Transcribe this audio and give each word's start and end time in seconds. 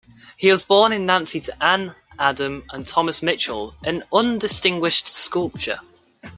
He 0.35 0.49
was 0.49 0.63
born 0.63 0.93
in 0.93 1.05
Nancy 1.05 1.41
to 1.41 1.63
Anne 1.63 1.93
Adam 2.17 2.63
and 2.71 2.83
Thomas 2.83 3.21
Michel, 3.21 3.75
an 3.83 4.01
undistinguished 4.11 5.07
sculptor. 5.07 5.79